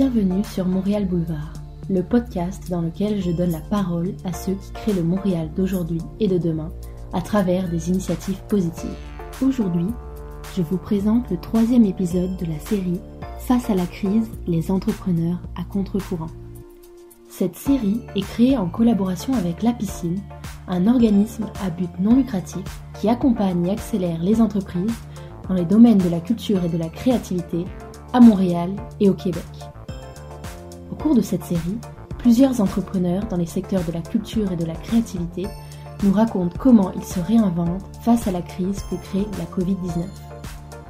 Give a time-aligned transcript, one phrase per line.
[0.00, 1.52] Bienvenue sur Montréal Boulevard,
[1.90, 6.00] le podcast dans lequel je donne la parole à ceux qui créent le Montréal d'aujourd'hui
[6.20, 6.70] et de demain
[7.12, 8.96] à travers des initiatives positives.
[9.42, 9.88] Aujourd'hui,
[10.56, 12.98] je vous présente le troisième épisode de la série
[13.40, 16.30] Face à la crise, les entrepreneurs à contre-courant.
[17.28, 20.22] Cette série est créée en collaboration avec La Piscine,
[20.66, 22.64] un organisme à but non lucratif
[22.98, 24.96] qui accompagne et accélère les entreprises
[25.46, 27.66] dans les domaines de la culture et de la créativité
[28.14, 29.44] à Montréal et au Québec.
[31.00, 31.78] Au cours de cette série,
[32.18, 35.46] plusieurs entrepreneurs dans les secteurs de la culture et de la créativité
[36.02, 40.04] nous racontent comment ils se réinventent face à la crise que crée la Covid-19.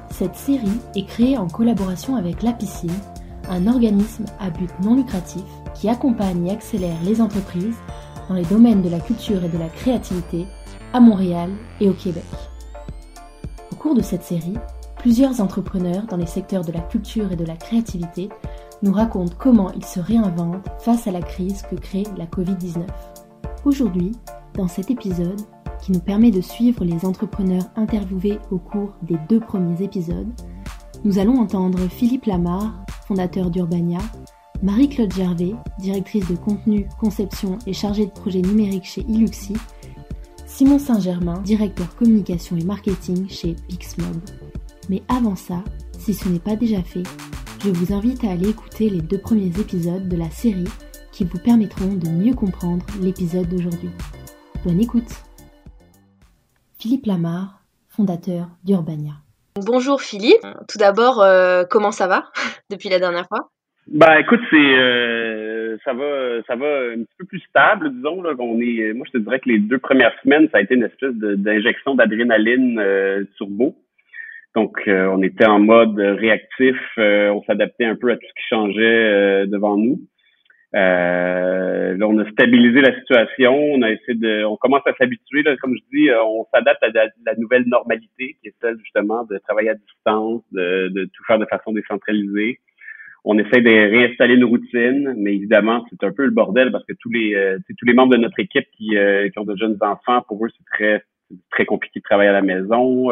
[0.09, 2.91] Cette série est créée en collaboration avec La Piscine,
[3.49, 5.43] un organisme à but non lucratif
[5.75, 7.77] qui accompagne et accélère les entreprises
[8.27, 10.45] dans les domaines de la culture et de la créativité
[10.91, 12.25] à Montréal et au Québec.
[13.71, 14.57] Au cours de cette série,
[14.97, 18.27] plusieurs entrepreneurs dans les secteurs de la culture et de la créativité
[18.83, 22.85] nous racontent comment ils se réinventent face à la crise que crée la Covid-19.
[23.65, 24.11] Aujourd'hui,
[24.55, 25.41] dans cet épisode,
[25.81, 30.31] qui nous permet de suivre les entrepreneurs interviewés au cours des deux premiers épisodes,
[31.03, 32.73] nous allons entendre Philippe Lamar,
[33.07, 33.99] fondateur d'Urbania,
[34.61, 39.53] Marie-Claude Gervais, directrice de contenu, conception et chargée de projet numérique chez Iluxi,
[40.45, 44.17] Simon Saint-Germain, directeur communication et marketing chez Pixmob.
[44.89, 45.63] Mais avant ça,
[45.97, 47.03] si ce n'est pas déjà fait,
[47.63, 50.67] je vous invite à aller écouter les deux premiers épisodes de la série
[51.11, 53.91] qui vous permettront de mieux comprendre l'épisode d'aujourd'hui.
[54.65, 55.11] Bonne écoute
[56.79, 59.13] Philippe Lamar, fondateur d'Urbania.
[59.63, 62.31] Bonjour Philippe, tout d'abord, euh, comment ça va
[62.71, 63.51] depuis la dernière fois?
[63.87, 68.23] Bah écoute, c'est euh, ça va ça va un petit peu plus stable, disons.
[68.23, 70.73] Là, on est, moi je te dirais que les deux premières semaines, ça a été
[70.73, 73.75] une espèce d'injection d'adrénaline euh, turbo.
[74.55, 78.33] Donc, euh, on était en mode réactif, euh, on s'adaptait un peu à tout ce
[78.33, 80.01] qui changeait euh, devant nous.
[80.73, 85.43] là, on a stabilisé la situation, on a essayé de, on commence à s'habituer.
[85.61, 89.69] Comme je dis, on s'adapte à la, nouvelle normalité, qui est celle justement de travailler
[89.69, 92.59] à distance, de, de tout faire de façon décentralisée.
[93.23, 96.93] On essaie de réinstaller une routine, mais évidemment, c'est un peu le bordel parce que
[96.99, 98.89] tous les, tous les membres de notre équipe qui,
[99.31, 101.03] qui ont de jeunes enfants, pour eux, c'est très,
[101.51, 103.11] très compliqué de travailler à la maison.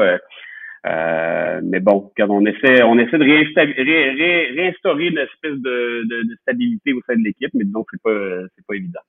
[0.88, 6.94] Euh, mais bon, quand on essaie, on essaie de réinstaurer une espèce de, de, stabilité
[6.94, 9.02] au sein de l'équipe, mais disons que c'est pas, c'est pas évident.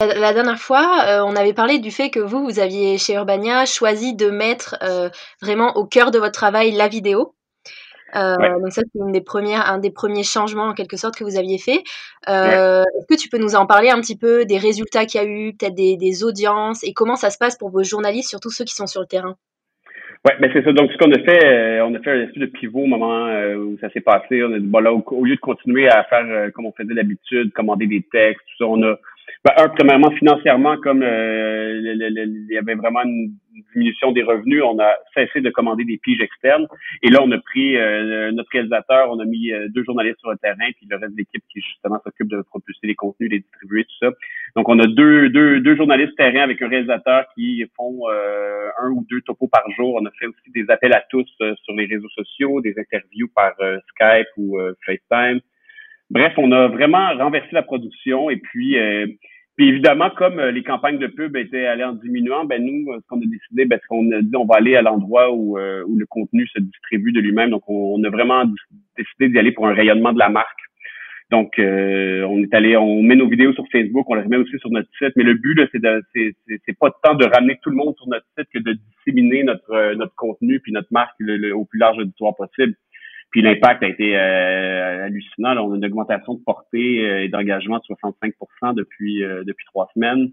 [0.00, 3.66] La dernière fois, euh, on avait parlé du fait que vous, vous aviez chez Urbania
[3.66, 5.10] choisi de mettre euh,
[5.42, 7.34] vraiment au cœur de votre travail la vidéo.
[8.12, 11.36] Donc ça, c'est une des premières, un des premiers changements en quelque sorte que vous
[11.36, 11.84] aviez fait.
[12.26, 15.28] Est-ce que tu peux nous en parler un petit peu des résultats qu'il y a
[15.28, 18.64] eu, peut-être des, des audiences et comment ça se passe pour vos journalistes, surtout ceux
[18.64, 19.36] qui sont sur le terrain?
[20.26, 20.72] Ouais, mais c'est ça.
[20.72, 23.26] Donc, ce qu'on a fait, euh, on a fait un espèce de pivot au moment
[23.28, 24.44] euh, où ça s'est passé.
[24.44, 26.92] On a dit, bon, là, au, lieu de continuer à faire euh, comme on faisait
[26.92, 28.96] d'habitude, commander des textes, tout ça, on a
[29.44, 33.32] ben, un, premièrement, financièrement, comme euh, il y avait vraiment une
[33.72, 36.66] diminution des revenus, on a cessé de commander des piges externes.
[37.02, 40.30] Et là, on a pris euh, notre réalisateur, on a mis euh, deux journalistes sur
[40.30, 43.40] le terrain, puis le reste de l'équipe qui justement s'occupe de propulser les contenus, les
[43.40, 44.12] distribuer, tout ça.
[44.56, 49.06] Donc, on a deux, deux, deux journalistes terrain avec un réalisateur qui font un ou
[49.08, 49.98] deux topos par jour.
[50.00, 51.28] On a fait aussi des appels à tous
[51.62, 53.52] sur les réseaux sociaux, des interviews par
[53.94, 55.40] Skype ou FaceTime.
[56.10, 59.06] Bref, on a vraiment renversé la production et puis, euh,
[59.56, 63.06] puis évidemment, comme euh, les campagnes de pub étaient allées en diminuant, ben nous, ce
[63.06, 65.84] qu'on a décidé, ben, c'est qu'on a dit on va aller à l'endroit où, euh,
[65.86, 67.50] où le contenu se distribue de lui-même.
[67.50, 68.44] Donc, on, a vraiment
[68.96, 70.58] décidé d'y aller pour un rayonnement de la marque.
[71.30, 74.70] Donc, on est allé, on met nos vidéos sur Facebook, on les remet aussi sur
[74.70, 75.12] notre site.
[75.14, 76.34] Mais le but, là, c'est de, c'est,
[76.66, 79.94] c'est, pas tant de ramener tout le monde sur notre site que de disséminer notre
[79.94, 81.14] notre contenu puis notre marque
[81.54, 82.74] au plus large auditoire possible.
[83.30, 85.56] Puis l'impact a été euh, hallucinant.
[85.58, 88.34] on a une augmentation de portée euh, et d'engagement de 65
[88.74, 90.30] depuis euh, depuis trois semaines.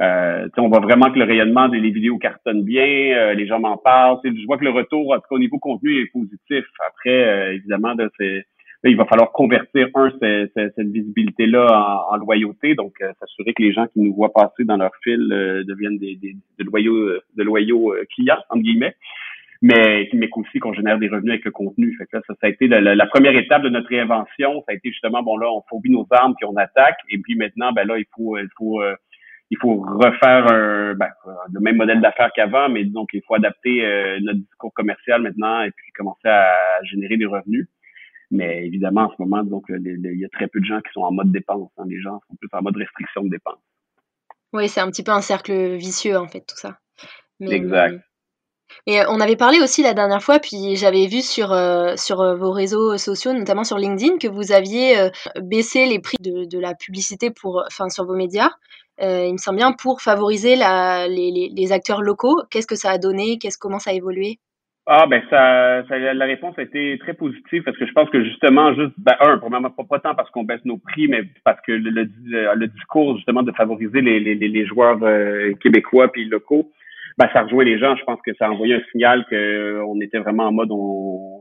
[0.00, 4.18] on voit vraiment que le rayonnement des vidéos cartonne bien, les gens m'en parlent.
[4.24, 6.64] Je vois que le retour, en tout cas au niveau contenu, est positif.
[6.88, 8.44] Après, évidemment, c'est
[8.86, 14.00] il va falloir convertir un cette, visibilité-là en, loyauté, donc s'assurer que les gens qui
[14.00, 15.26] nous voient passer dans leur fil
[15.66, 18.94] deviennent des, des, de loyaux de loyaux clients entre guillemets
[19.64, 21.96] mais, mais aussi qu'on génère des revenus avec le contenu.
[21.96, 24.62] Fait que là, ça, ça a été la, première étape de notre réinvention.
[24.66, 26.98] Ça a été justement, bon là, on phobie nos armes puis on attaque.
[27.08, 28.94] Et puis maintenant, ben là, il faut, il faut, euh,
[29.50, 31.08] il faut refaire un, ben,
[31.50, 35.62] le même modèle d'affaires qu'avant, mais donc il faut adapter euh, notre discours commercial maintenant
[35.62, 36.52] et puis commencer à
[36.82, 37.66] générer des revenus.
[38.30, 41.00] Mais évidemment, en ce moment, donc il y a très peu de gens qui sont
[41.00, 41.70] en mode dépense.
[41.78, 41.84] Hein.
[41.88, 43.64] Les gens sont plus en mode restriction de dépenses.
[44.52, 46.76] Oui, c'est un petit peu un cercle vicieux en fait, tout ça.
[47.40, 48.02] exact.
[48.86, 51.56] Et on avait parlé aussi la dernière fois, puis j'avais vu sur,
[51.96, 55.08] sur vos réseaux sociaux, notamment sur LinkedIn, que vous aviez
[55.40, 58.50] baissé les prix de, de la publicité pour, sur vos médias.
[59.00, 62.42] il me semble bien pour favoriser les, les, acteurs locaux.
[62.50, 63.38] Qu'est-ce que ça a donné?
[63.38, 64.38] Qu'est-ce comment ça a évolué?
[64.86, 68.74] Ah ben ça, la réponse a été très positive parce que je pense que justement
[68.74, 71.90] juste ben un premièrement pas, tant parce qu'on baisse nos prix mais parce que le,
[71.90, 76.70] le, discours justement de favoriser les, les, les joueurs euh, québécois puis locaux
[77.18, 80.00] ben ça rejoint les gens je pense que ça a envoyé un signal que euh,
[80.02, 81.40] était vraiment en mode on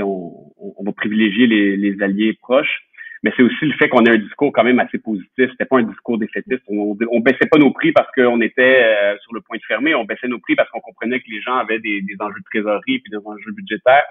[0.00, 2.88] on, on va privilégier les, les alliés proches
[3.22, 5.50] mais c'est aussi le fait qu'on ait un discours quand même assez positif.
[5.50, 6.62] C'était pas un discours défaitiste.
[6.68, 9.94] On, on baissait pas nos prix parce qu'on était euh, sur le point de fermer.
[9.94, 12.44] On baissait nos prix parce qu'on comprenait que les gens avaient des, des enjeux de
[12.44, 14.04] trésorerie puis des enjeux budgétaires,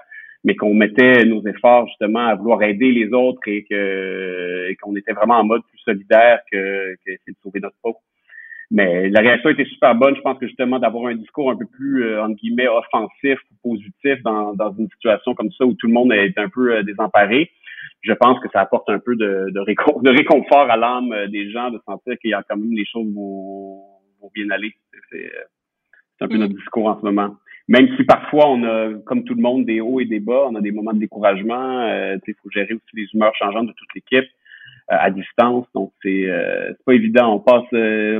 [0.44, 5.12] mais qu'on mettait nos efforts justement à vouloir aider les autres et que qu'on était
[5.12, 7.96] vraiment en mode plus solidaire que, que de sauver notre peau.
[8.70, 10.14] Mais la réaction était super bonne.
[10.14, 13.70] Je pense que justement d'avoir un discours un peu plus euh, entre guillemets offensif ou
[13.70, 16.82] positif dans, dans une situation comme ça où tout le monde est un peu euh,
[16.82, 17.50] désemparé
[18.02, 21.70] je pense que ça apporte un peu de, de, réconfort à l'âme euh, des gens
[21.70, 23.82] de sentir qu'il y a quand même les choses vont,
[24.20, 24.72] vont bien aller.
[25.10, 26.40] C'est euh, un peu mm.
[26.40, 27.36] notre discours en ce moment.
[27.68, 30.54] Même si parfois on a, comme tout le monde, des hauts et des bas, on
[30.54, 31.82] a des moments de découragement.
[31.82, 34.28] Euh, il faut gérer aussi les humeurs changeantes de toute l'équipe
[34.88, 35.66] à distance.
[35.74, 37.34] Donc c'est euh, pas évident.
[37.34, 37.68] On passe,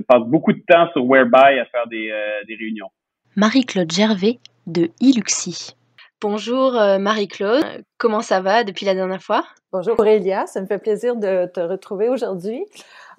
[0.06, 2.12] passe beaucoup de temps sur Whereby à faire des,
[2.47, 2.91] des réunions.
[3.37, 5.75] Marie-Claude Gervais de Iluxi.
[6.20, 9.44] Bonjour Marie-Claude, comment ça va depuis la dernière fois?
[9.70, 12.65] Bonjour Aurélia, ça me fait plaisir de te retrouver aujourd'hui.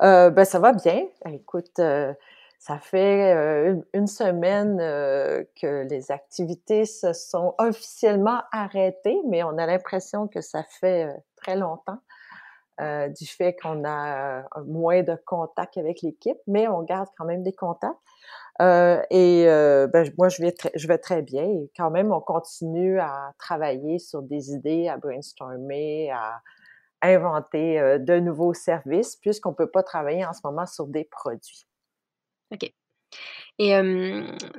[0.01, 1.05] Euh, ben ça va bien.
[1.31, 2.13] Écoute, euh,
[2.57, 9.57] ça fait euh, une, semaine euh, que les activités se sont officiellement arrêtées, mais on
[9.57, 11.99] a l'impression que ça fait très longtemps.
[12.79, 17.53] Du fait qu'on a moins de contacts avec l'équipe, mais on garde quand même des
[17.53, 17.97] contacts.
[18.61, 21.43] Euh, et euh, ben, moi, je vais, très, bien.
[21.43, 26.41] Et quand même, on continue à travailler sur des idées, à brainstormer, à
[27.01, 31.05] inventer euh, de nouveaux services, puisqu'on ne peut pas travailler en ce moment sur des
[31.05, 31.65] produits.
[32.51, 32.71] OK.
[33.61, 33.73] Et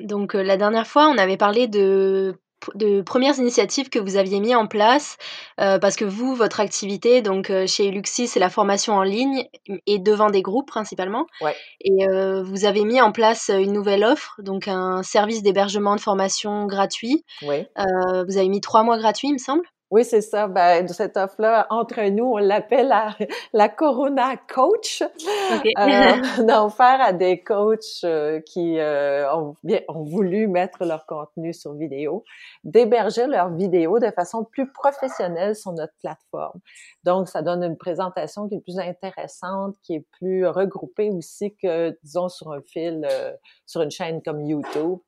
[0.01, 2.39] donc, la dernière fois, on avait parlé de
[2.75, 5.17] de premières initiatives que vous aviez mis en place
[5.61, 9.45] euh, parce que vous, votre activité, donc euh, chez Luxi, c'est la formation en ligne
[9.87, 11.27] et devant des groupes principalement.
[11.41, 11.57] Ouais.
[11.81, 16.01] Et euh, vous avez mis en place une nouvelle offre, donc un service d'hébergement de
[16.01, 17.25] formation gratuit.
[17.43, 17.69] Ouais.
[17.77, 19.65] vous avez mis trois mois gratuits, il me semble.
[19.91, 20.47] Oui, c'est ça.
[20.47, 23.17] Ben, cette offre-là, entre nous, on l'appelle la,
[23.53, 25.03] la Corona Coach.
[25.03, 25.73] Okay.
[25.79, 30.85] euh, on a offert à des coachs euh, qui euh, ont, bien, ont voulu mettre
[30.85, 32.23] leur contenu sur vidéo,
[32.63, 36.61] d'héberger leurs vidéos de façon plus professionnelle sur notre plateforme.
[37.03, 41.99] Donc, ça donne une présentation qui est plus intéressante, qui est plus regroupée aussi que,
[42.05, 43.33] disons, sur un fil, euh,
[43.67, 44.99] sur une chaîne comme YouTube,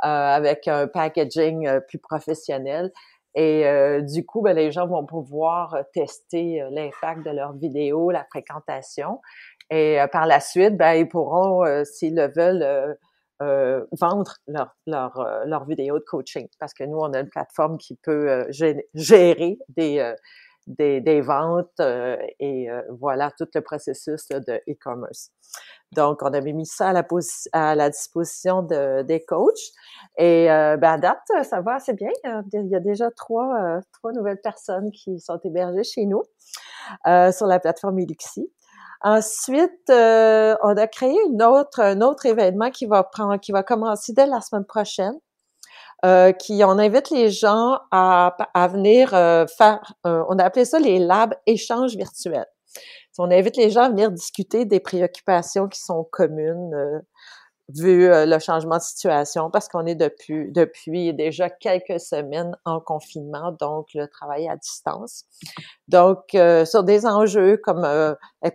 [0.00, 2.90] avec un packaging plus professionnel.
[3.34, 7.52] Et euh, du coup, ben, les gens vont pouvoir euh, tester euh, l'impact de leur
[7.52, 9.20] vidéo, la fréquentation.
[9.70, 12.96] Et par la suite, ben, ils pourront, s'ils le veulent,
[13.98, 16.46] vendre leur, leur, leur vidéo de coaching.
[16.60, 20.14] Parce que nous, on a une plateforme qui peut gérer des,
[20.66, 21.80] des, des ventes
[22.40, 25.30] et voilà tout le processus de e-commerce.
[25.92, 27.06] Donc, on avait mis ça à la,
[27.52, 29.70] à la disposition de, des coachs.
[30.18, 32.10] Et euh, ben à date, ça va assez bien.
[32.52, 36.22] Il y a déjà trois, euh, trois nouvelles personnes qui sont hébergées chez nous
[37.06, 38.50] euh, sur la plateforme Eluxi.
[39.02, 43.62] Ensuite, euh, on a créé une autre, un autre événement qui va prendre, qui va
[43.62, 45.14] commencer dès la semaine prochaine.
[46.04, 50.98] Euh, qui on invite les gens à, à venir faire, on a appelé ça les
[50.98, 52.46] labs échanges virtuels.
[53.18, 56.98] On invite les gens à venir discuter des préoccupations qui sont communes euh,
[57.68, 62.80] vu euh, le changement de situation parce qu'on est depuis depuis déjà quelques semaines en
[62.80, 65.24] confinement, donc le travail à distance.
[65.88, 67.86] Donc euh, sur des enjeux comme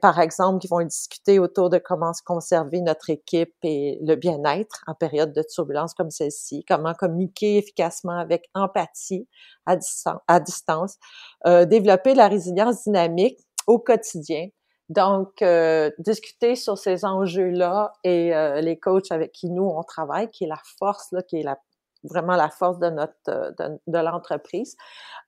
[0.02, 4.84] par exemple qui vont discuter autour de comment se conserver notre équipe et le bien-être
[4.88, 9.28] en période de turbulence comme celle-ci, comment communiquer efficacement avec empathie
[9.66, 10.98] à distance, à distance
[11.46, 14.50] développer la résilience dynamique au quotidien.
[14.90, 20.32] Donc, euh, discuter sur ces enjeux-là et euh, les coachs avec qui nous on travaille,
[20.32, 21.60] qui est la force, là, qui est la,
[22.04, 23.52] vraiment la force de notre euh,
[23.86, 24.76] de, l'entreprise,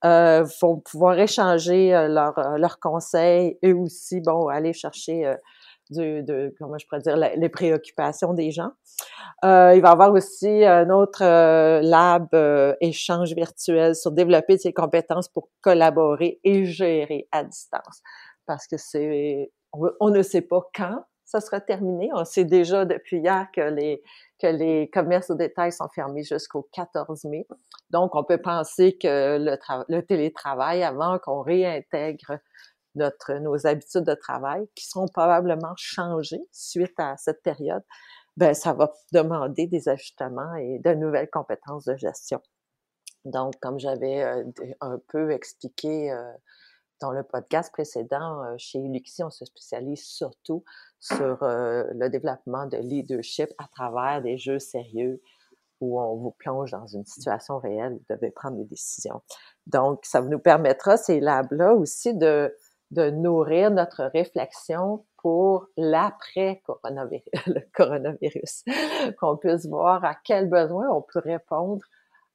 [0.04, 5.36] euh, vont pouvoir échanger leurs leur conseils et aussi, bon, aller chercher
[5.92, 8.72] du, de, comment je pourrais dire, les préoccupations des gens.
[9.44, 12.30] Euh, il va y avoir aussi un autre lab
[12.82, 18.02] échange virtuel sur développer ses compétences pour collaborer et gérer à distance
[18.52, 22.10] parce que c'est on, ne sait pas quand ça sera terminé.
[22.14, 24.04] On sait déjà depuis hier que les,
[24.40, 27.48] que les commerces au détail sont fermés jusqu'au 14 mai.
[27.92, 32.40] Donc, on peut penser que le, le télétravail, avant qu'on réintègre
[32.96, 37.84] notre, nos habitudes de travail, qui seront probablement changées suite à cette période,
[38.36, 42.42] ben, ça va demander des ajustements et de nouvelles compétences de gestion.
[43.24, 44.44] Donc, comme j'avais euh,
[44.82, 46.34] un peu expliqué euh,
[47.02, 50.64] dans le podcast précédent, euh, chez Luxi, on se spécialise surtout
[51.00, 55.20] sur le développement de leadership à travers des jeux sérieux
[55.82, 59.22] où on vous plonge dans une situation réelle, vous devez prendre des décisions.
[59.68, 62.56] Donc, ça nous permettra, ces labs-là aussi, de,
[62.92, 68.66] nourrir notre réflexion pour l'après-coronavirus, le coronavirus,
[69.20, 71.84] qu'on puisse voir à quels besoins on peut répondre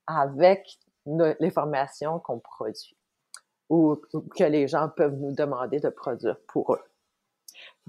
[0.06, 2.95] avec les formations qu'on produit
[3.68, 3.96] ou,
[4.36, 6.82] que les gens peuvent nous demander de produire pour eux.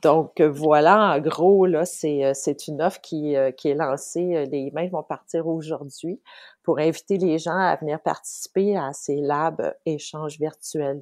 [0.01, 4.46] Donc voilà, en gros, là, c'est, euh, une offre qui, euh, qui est lancée.
[4.51, 6.22] Les emails vont partir aujourd'hui
[6.63, 11.01] pour inviter les gens à venir participer à ces labs échanges virtuels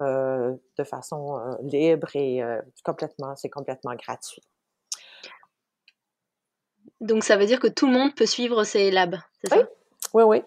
[0.00, 4.42] euh, de façon euh, libre et euh, complètement, c'est complètement gratuit.
[7.00, 9.58] Donc ça veut dire que tout le monde peut suivre ces labs, c'est oui.
[9.58, 9.68] ça?
[10.14, 10.42] Oui, oui.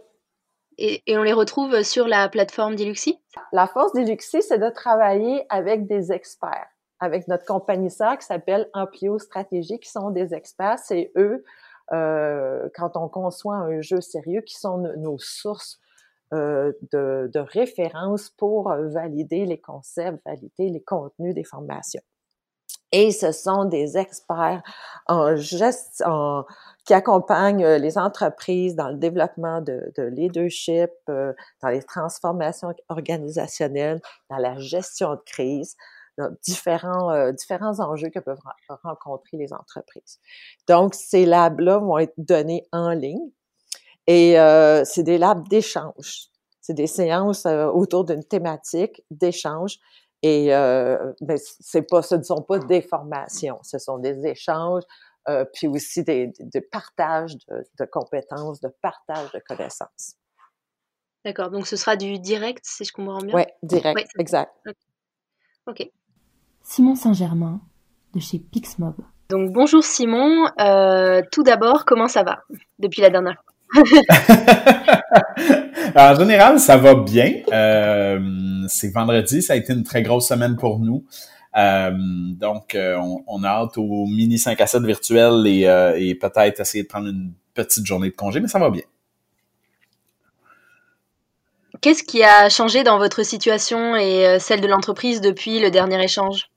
[0.84, 3.20] Et, on les retrouve sur la plateforme Diluxi?
[3.52, 6.70] La force Diluxi, c'est de travailler avec des experts,
[7.00, 10.80] avec notre compagnie sœur qui s'appelle Amplio Stratégie, qui sont des experts.
[10.80, 11.44] C'est eux,
[11.92, 15.80] euh, quand on conçoit un jeu sérieux, qui sont nos sources
[16.34, 22.02] euh, de, référence pour valider les concepts, valider les contenus des formations.
[22.92, 24.62] Et ce sont des experts
[25.08, 26.46] en gestion,
[26.86, 34.02] qui accompagnent euh, les entreprises dans le développement de, de leadership, dans les transformations organisationnelles,
[34.30, 35.76] dans la gestion de crise,
[36.18, 38.42] dans différents, différents enjeux que peuvent
[38.84, 40.20] rencontrer les entreprises.
[40.68, 43.32] Donc, ces labs-là vont être donnés en ligne
[44.08, 46.28] et euh, c'est des labs d'échange.
[46.60, 49.78] C'est des séances euh, autour d'une thématique d'échange.
[50.24, 54.84] Et euh, ben, c'est pas, ce ne sont pas des formations, ce sont des échanges,
[55.28, 60.16] euh, puis aussi des, des partages de, de, compétences, de partage de connaissances.
[61.26, 63.36] D'accord, donc ce sera du direct, si je comprends bien?
[63.36, 64.52] Oui, direct, exact.
[65.68, 65.90] ok.
[66.64, 67.60] Simon Saint-Germain,
[68.14, 68.96] de chez Pixmob.
[69.30, 72.44] Donc bonjour Simon, euh, tout d'abord, comment ça va
[72.80, 73.46] depuis la dernière fois?
[75.96, 77.42] en général, ça va bien.
[77.52, 78.20] Euh,
[78.68, 81.06] c'est vendredi, ça a été une très grosse semaine pour nous.
[81.58, 85.62] Euh, donc, euh, on, a hâte au mini 5 à 7 virtuel et,
[85.98, 88.84] et peut-être essayer de prendre une petite journée de congé, mais ça va bien.
[91.82, 96.51] Qu'est-ce qui a changé dans votre situation et celle de l'entreprise depuis le dernier échange?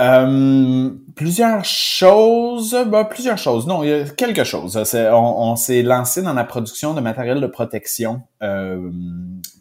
[0.00, 3.66] Euh, plusieurs choses, bah, plusieurs choses.
[3.66, 4.76] Non, il y a quelque chose.
[5.12, 8.90] On, s'est lancé dans la production de matériel de protection euh,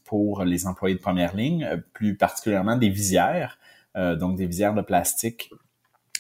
[0.06, 3.58] pour les employés de première ligne, euh, plus particulièrement des visières,
[3.96, 5.52] euh, donc des visières de plastique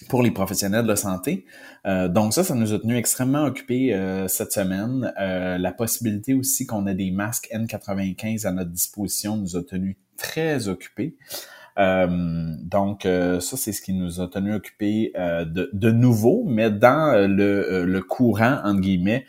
[0.10, 1.46] pour les professionnels de santé.
[1.86, 3.96] Euh, donc ça, ça nous a tenu extrêmement occupés
[4.28, 5.14] cette semaine.
[5.18, 10.68] la possibilité aussi qu'on ait des masques N95 à notre disposition nous a tenu très
[10.68, 11.16] occupés.
[11.80, 12.08] Euh,
[12.60, 16.70] donc, euh, ça, c'est ce qui nous a tenu occupés euh, de, de, nouveau, mais
[16.70, 19.26] dans le, le courant, entre guillemets,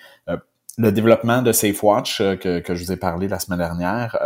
[0.76, 4.18] le développement de SafeWatch que, que je vous ai parlé la semaine dernière,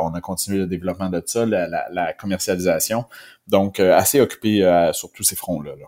[0.00, 3.04] on a continué le développement de ça, la, la, la commercialisation.
[3.48, 5.72] Donc, assez occupé sur tous ces fronts-là.
[5.78, 5.86] Là.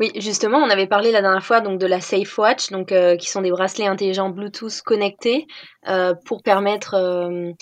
[0.00, 3.16] Oui, justement, on avait parlé la dernière fois donc de la Safe Watch, donc euh,
[3.16, 5.46] qui sont des bracelets intelligents Bluetooth connectés
[5.88, 7.52] euh, pour permettre, euh,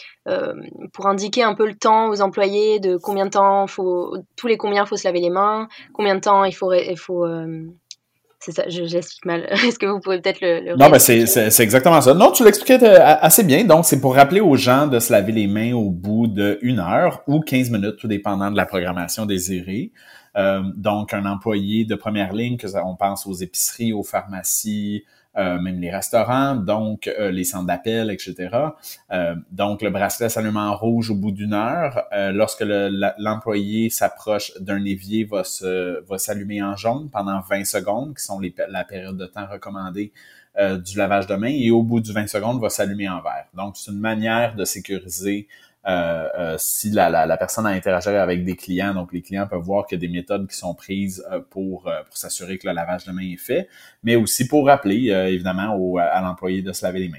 [0.95, 4.57] pour indiquer un peu le temps aux employés de combien de temps faut, tous les
[4.57, 7.27] combien faut se laver les mains, combien de temps il faut, il faut.
[8.41, 9.43] C'est ça, je, l'explique mal.
[9.53, 12.15] Est-ce que vous pouvez peut-être le, le Non, mais c'est, c'est, exactement ça.
[12.15, 13.63] Non, tu l'expliquais assez bien.
[13.65, 17.23] Donc, c'est pour rappeler aux gens de se laver les mains au bout d'une heure
[17.29, 19.93] ou 15 minutes, tout dépendant de la programmation désirée.
[20.37, 25.05] Euh, donc, un employé de première ligne, que on pense aux épiceries, aux pharmacies,
[25.37, 28.51] euh, même les restaurants, donc euh, les centres d'appel, etc.
[29.51, 32.05] Donc, le bracelet s'allume en rouge au bout d'une heure.
[32.33, 38.25] lorsque l'employé s'approche d'un évier, va se va s'allumer en jaune pendant 20 secondes, qui
[38.25, 40.13] sont les, la période de temps recommandée
[40.59, 43.47] du lavage de main, et au bout du 20 secondes, va s'allumer en vert.
[43.55, 45.49] Donc, c'est une manière de sécuriser
[46.59, 49.87] si la, la, la, personne a interagi avec des clients, donc les clients peuvent voir
[49.87, 53.05] qu'il y a des méthodes qui sont prises euh, pour, pour s'assurer que le lavage
[53.05, 53.69] de main est fait,
[54.03, 57.19] mais aussi pour rappeler évidemment au, à l'employé de se laver les mains.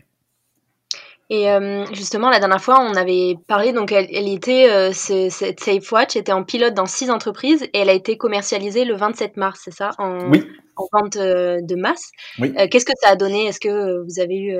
[1.29, 1.47] Et
[1.93, 6.43] justement, la dernière fois, on avait parlé, donc elle, était, cette Safe Watch était en
[6.43, 10.29] pilote dans six entreprises et elle a été commercialisée le 27 mars, c'est ça en,
[10.29, 10.45] oui.
[10.75, 12.11] en vente de masse.
[12.39, 12.53] Oui.
[12.69, 13.47] Qu'est-ce que ça a donné?
[13.47, 14.55] Est-ce que vous avez eu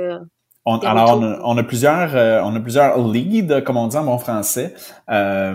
[0.65, 4.17] on, alors, on a, plusieurs, euh, on a plusieurs leads, comme on dit en bon
[4.17, 4.74] français,
[5.10, 5.53] euh,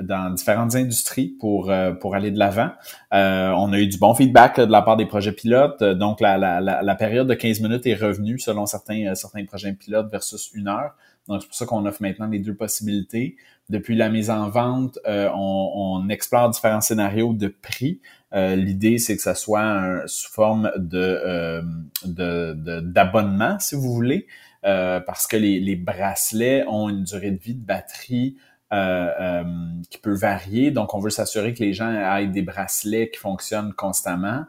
[0.00, 2.70] dans différentes industries pour euh, pour aller de l'avant.
[3.12, 5.84] on a eu du bon feedback de la part des projets pilotes.
[5.84, 10.10] Donc, la, la, la, période de 15 minutes est revenue selon certains certains projets pilotes
[10.10, 10.90] versus une heure.
[11.28, 13.36] Donc, c'est pour ça qu'on offre maintenant les deux possibilités.
[13.68, 18.00] Depuis la mise en vente, on, on, explore différents scénarios de prix.
[18.34, 21.62] Euh, l'idée, c'est que ça soit sous forme de
[22.04, 24.26] d'abonnement, si vous voulez,
[24.64, 28.36] euh, parce que les, bracelets ont une durée de vie de batterie
[28.72, 29.44] euh,
[29.90, 30.70] qui peut varier.
[30.70, 34.44] Donc, on veut s'assurer que les gens aient des bracelets qui fonctionnent constamment.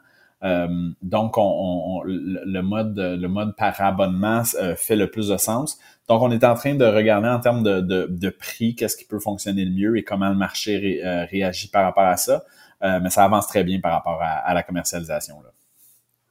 [1.01, 4.43] donc, on, le mode le mode par abonnement
[4.77, 5.77] fait le plus de sens.
[6.07, 9.65] Donc, on est en train de regarder en termes de prix, qu'est-ce qui peut fonctionner
[9.65, 12.43] le mieux et comment le marché réagit par rapport à ça.
[12.83, 15.41] Euh, mais ça avance très bien par rapport à, la commercialisation.
[15.41, 15.49] Là.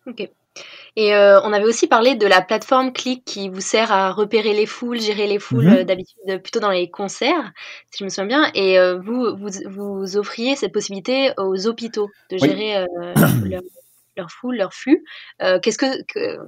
[0.07, 0.29] OK.
[0.97, 4.53] Et euh, on avait aussi parlé de la plateforme Click qui vous sert à repérer
[4.53, 5.79] les foules, gérer les foules mm-hmm.
[5.79, 7.53] euh, d'habitude plutôt dans les concerts,
[7.91, 8.51] si je me souviens bien.
[8.55, 12.85] Et vous, vous, offriez cette possibilité aux hôpitaux de gérer
[14.15, 15.03] leur, foule, leur flux.
[15.63, 15.87] Qu'est-ce que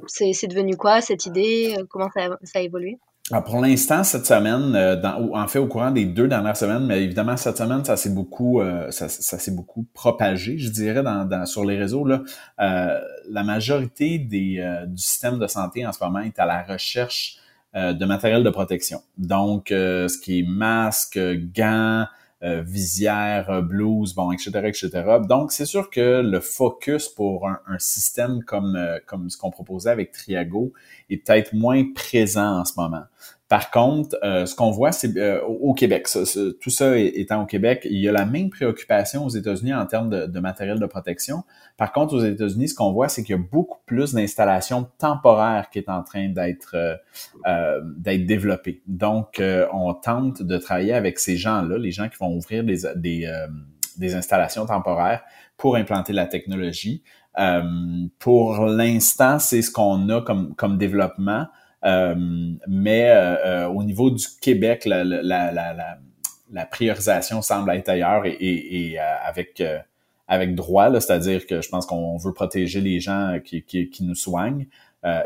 [0.07, 1.75] c'est devenu quoi cette idée?
[1.89, 2.99] Comment ça, ça a évolué?
[3.31, 6.85] Ah, pour l'instant, cette semaine, euh, dans, en fait, au courant des deux dernières semaines,
[6.85, 11.47] mais évidemment, cette semaine, ça s'est beaucoup, euh, ça, s'est beaucoup propagé, je dirais, dans,
[11.47, 12.05] sur les réseaux.
[12.05, 12.23] Là.
[12.61, 13.01] Euh,
[13.31, 17.39] la majorité des, du système de santé en ce moment est à la recherche
[17.75, 19.01] de matériel de protection.
[19.19, 21.19] Donc, ce qui est masque,
[21.57, 22.07] gants,
[22.45, 24.91] euh, visière, euh, blues, bon, etc., etc.
[25.27, 29.89] Donc, c'est sûr que le focus pour un, système comme, euh, comme ce qu'on proposait
[29.89, 30.73] avec Triago
[31.09, 33.05] est peut-être moins présent en ce moment.
[33.49, 36.09] Par contre, euh, ce qu'on voit, c'est euh, au Québec,
[36.63, 40.09] tout ça étant au Québec, il y a la même préoccupation aux États-Unis en termes
[40.09, 41.45] de, matériel de protection.
[41.77, 45.69] Par contre, aux États-Unis, ce qu'on voit, c'est qu'il y a beaucoup plus d'installations temporaires
[45.71, 46.75] qui est en train d'être
[47.47, 48.83] euh, d'être développées.
[48.87, 53.31] Donc, on tente de travailler avec ces gens-là, les gens qui vont ouvrir des, des,
[53.99, 55.23] des installations temporaires
[55.59, 57.03] pour implanter la technologie.
[58.19, 61.47] pour l'instant, c'est ce qu'on a comme, comme développement.
[61.85, 62.15] Euh,
[62.67, 65.99] mais euh, euh, au niveau du Québec, la, la, la,
[66.51, 69.63] la, priorisation semble être ailleurs et, et, avec
[70.27, 74.15] avec droit, c'est-à-dire que je pense qu'on veut protéger les gens qui, qui, qui nous
[74.15, 74.67] soignent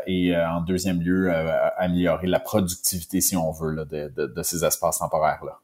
[0.07, 1.31] et en deuxième lieu,
[1.77, 5.59] améliorer la productivité, si on veut, là, de, de, de, ces espaces temporaires-là.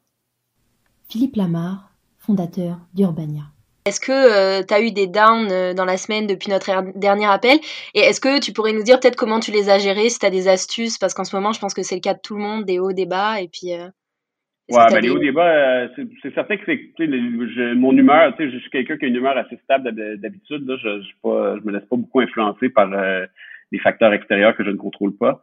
[1.10, 3.42] Philippe Lamar, fondateur d'Urbania.
[3.86, 6.68] Est-ce que euh, tu as eu des downs euh, dans la semaine depuis notre
[6.98, 7.58] dernier appel?
[7.94, 10.26] Et est-ce que tu pourrais nous dire peut-être comment tu les as gérés, si tu
[10.26, 10.98] as des astuces?
[10.98, 12.80] Parce qu'en ce moment, je pense que c'est le cas de tout le monde, des
[12.80, 13.40] hauts, des bas.
[13.40, 13.86] Et puis, euh,
[14.70, 17.06] ouais, ben, les hauts, des bas, c'est certain que c'est
[17.76, 18.34] mon humeur.
[18.40, 20.64] Je suis quelqu'un qui a une humeur assez stable d'habitude.
[20.68, 22.90] Je, je, je, me laisse pas beaucoup influencer par
[23.70, 25.42] les facteurs extérieurs que je ne contrôle pas.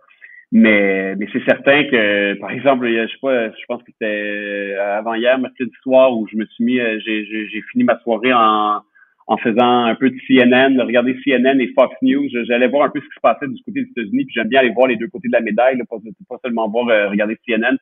[0.56, 5.16] Mais, mais c'est certain que, par exemple, je sais pas, je pense que c'était avant
[5.16, 8.80] hier, mercredi soir, où je me suis mis, euh, j'ai, fini ma soirée en,
[9.26, 12.30] en faisant un peu de CNN, regarder CNN et Fox News.
[12.48, 14.60] J'allais voir un peu ce qui se passait du côté des États-Unis, puis j'aime bien
[14.60, 17.76] aller voir les deux côtés de la médaille, là, pas, seulement voir euh, regarder CNN.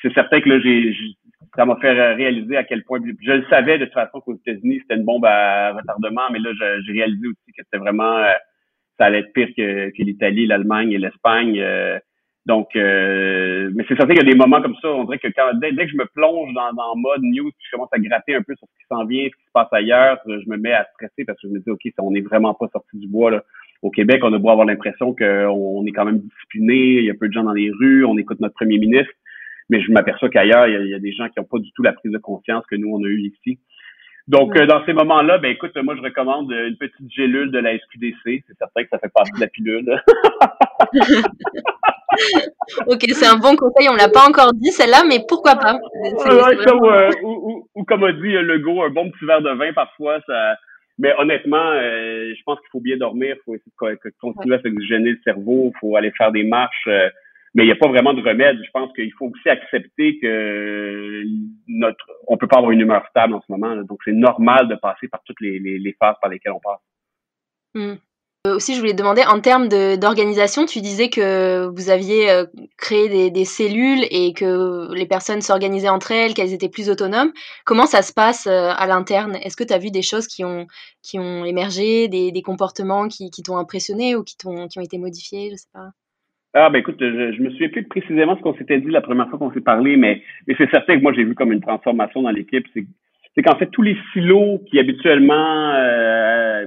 [0.00, 0.94] C'est certain que là, j'ai,
[1.56, 3.00] ça m'a fait réaliser à quel point.
[3.22, 6.50] Je le savais de toute façon qu'aux États-Unis c'était une bombe à retardement, mais là
[6.86, 8.32] j'ai réalisé aussi que c'était vraiment euh,
[8.98, 11.60] ça allait être pire que, que l'Italie, l'Allemagne et l'Espagne.
[11.60, 11.98] Euh,
[12.46, 14.88] donc, euh, mais c'est certain qu'il y a des moments comme ça.
[14.88, 17.88] On dirait que quand, dès, que je me plonge dans, dans mode news, je commence
[17.92, 20.48] à gratter un peu sur ce qui s'en vient, ce qui se passe ailleurs, je
[20.48, 22.98] me mets à stresser parce que je me dis, OK, on n'est vraiment pas sorti
[22.98, 23.30] du bois.
[23.30, 23.42] Là.
[23.80, 27.14] Au Québec, on a beau avoir l'impression qu'on est quand même discipliné, il y a
[27.14, 29.12] peu de gens dans les rues, on écoute notre premier ministre,
[29.70, 31.92] mais je m'aperçois qu'ailleurs, il, y a des gens qui n'ont pas du tout la
[31.92, 33.58] prise de conscience que nous, on a eu ici.
[34.26, 37.76] Donc, euh, dans ces moments-là, ben écoute, moi, je recommande une petite gélule de la
[37.76, 38.42] SQDC.
[38.46, 40.02] C'est certain que ça fait partie de la pilule.
[42.86, 43.90] ok, c'est un bon conseil.
[43.90, 45.78] On l'a pas encore dit celle-là, mais pourquoi pas?
[46.26, 50.56] Euh, ou, comme a dit Legault, un bon petit verre de vin parfois, ça.
[50.98, 53.72] Mais honnêtement, euh, je pense qu'il faut bien dormir, il faut essayer
[54.04, 56.88] de continuer à s'oxygéner le cerveau, il faut aller faire des marches
[57.54, 58.58] mais il n'y a pas vraiment de remède.
[58.64, 61.22] Je pense qu'il faut aussi accepter que
[61.68, 63.76] notre, on peut pas avoir une humeur stable en ce moment.
[63.76, 66.80] donc, c'est normal de passer par toutes les, les, phases par lesquelles on passe.
[67.74, 67.94] Hmm.
[68.46, 72.44] Euh, aussi, je voulais demander, en termes d'organisation, tu disais que vous aviez euh,
[72.76, 77.32] créé des, des, cellules et que les personnes s'organisaient entre elles, qu'elles étaient plus autonomes.
[77.64, 79.36] Comment ça se passe euh, à l'interne?
[79.36, 80.66] Est-ce que tu as vu des choses qui ont,
[81.02, 84.98] qui ont émergé, des, des comportements qui, qui t'ont impressionné ou qui, qui ont été
[84.98, 85.50] modifiés?
[85.52, 85.92] Je sais pas.
[86.56, 89.28] Ah ben écoute, je, je me souviens plus précisément ce qu'on s'était dit la première
[89.28, 92.22] fois qu'on s'est parlé, mais, mais c'est certain que moi j'ai vu comme une transformation
[92.22, 92.64] dans l'équipe.
[92.72, 96.66] C'est, qu'en fait tous les silos qui habituellement euh,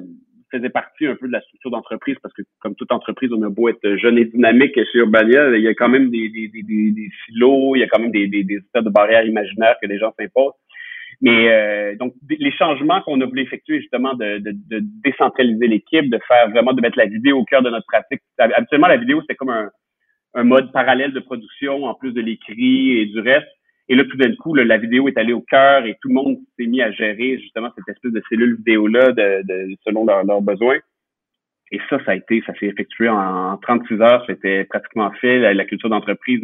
[0.52, 3.50] faisaient partie un peu de la structure d'entreprise, parce que comme toute entreprise, on a
[3.50, 6.64] beau être jeune et dynamique chez Urbania, il y a quand même des, des, des,
[6.92, 10.00] des silos, il y a quand même des, des, des de barrières imaginaires que les
[10.00, 10.52] gens s'imposent.
[11.22, 16.10] Mais euh, donc les changements qu'on a voulu effectuer justement de, de, de décentraliser l'équipe,
[16.10, 18.22] de faire vraiment de mettre la vidéo au cœur de notre pratique.
[18.38, 19.72] Habituellement la vidéo c'était comme un,
[20.36, 23.48] un mode parallèle de production en plus de l'écrit et du reste.
[23.90, 26.38] Et là tout d'un coup la vidéo est allée au cœur et tout le monde
[26.56, 30.42] s'est mis à gérer justement cette espèce de cellule vidéo là de, de selon leurs
[30.42, 30.78] besoins.
[31.72, 35.54] Et ça, ça a été, ça s'est effectué en 36 heures, c'était pratiquement fait.
[35.54, 36.42] La, culture d'entreprise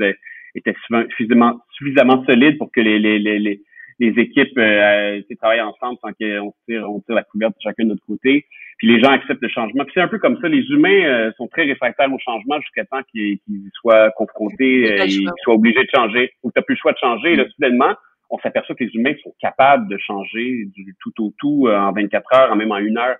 [0.53, 0.75] était
[1.11, 3.61] suffisamment, suffisamment solide pour que les, les, les les
[3.99, 8.45] équipes euh, travaillent ensemble sans qu'on tire, on tire la couverture chacun de notre côté.
[8.77, 9.83] Puis les gens acceptent le changement.
[9.83, 10.47] Puis c'est un peu comme ça.
[10.47, 13.39] Les humains euh, sont très réfractaires au changement jusqu'à temps qu'ils
[13.73, 16.31] soient confrontés, euh, qu'ils soient obligés de changer.
[16.43, 17.33] Ou tu n'as plus le choix de changer.
[17.33, 17.93] Et là, soudainement,
[18.29, 21.91] on s'aperçoit que les humains sont capables de changer du tout au tout euh, en
[21.91, 23.17] 24 heures, en même en une heure.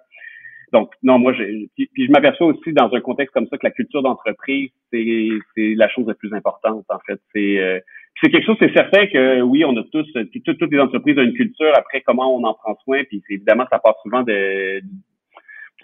[0.71, 1.43] Donc, non, moi, je,
[1.75, 5.87] puis, je m'aperçois aussi dans un contexte comme ça que la culture d'entreprise, c'est la
[5.89, 7.21] chose la plus importante, en fait.
[7.31, 7.79] C'est euh,
[8.23, 10.07] c'est quelque chose, c'est certain que oui, on a tous,
[10.45, 11.71] toutes, les entreprises ont une culture.
[11.75, 14.81] Après, comment on en prend soin, puis évidemment, ça part souvent de,